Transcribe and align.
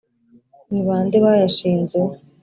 ni 0.69 0.81
ba 0.87 0.95
nde 1.05 1.17
bayashinze? 1.23 1.97